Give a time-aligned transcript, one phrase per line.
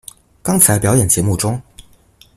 [0.41, 1.61] 剛才表演節目中